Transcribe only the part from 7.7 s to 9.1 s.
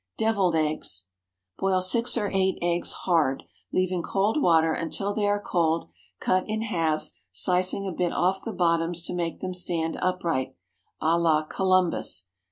a bit off the bottoms